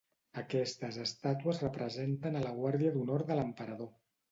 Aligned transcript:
Aquestes 0.41 0.97
estàtues 1.03 1.61
representen 1.65 2.41
a 2.41 2.43
la 2.47 2.55
guàrdia 2.63 2.97
d'honor 2.99 3.29
de 3.31 3.41
l'emperador. 3.41 3.97